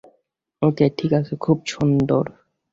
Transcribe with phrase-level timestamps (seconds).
[0.61, 2.25] ওকে, ঠিক আছে, খুব শোন্দর!